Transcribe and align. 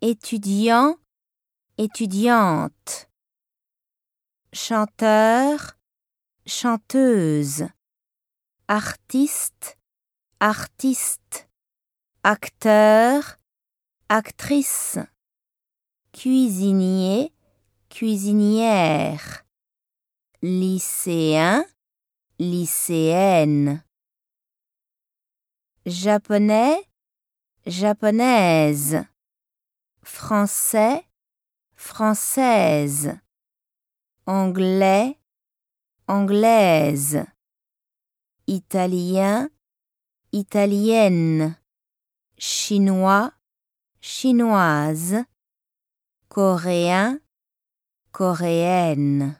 étudiant, 0.00 0.96
étudiante, 1.76 3.08
chanteur, 4.52 5.76
chanteuse, 6.46 7.66
artiste, 8.68 9.76
artiste, 10.40 11.48
acteur, 12.22 13.38
actrice, 14.08 14.98
cuisinier, 16.12 17.32
cuisinière, 17.88 19.44
lycéen, 20.42 21.64
lycéenne, 22.38 23.82
japonais, 25.86 26.88
japonaise, 27.66 29.04
français, 30.08 31.04
française, 31.76 33.16
anglais, 34.26 35.16
anglaise, 36.08 37.24
italien, 38.48 39.48
italienne, 40.32 41.56
chinois, 42.36 43.32
chinoise, 44.00 45.24
coréen, 46.28 47.20
coréenne. 48.10 49.38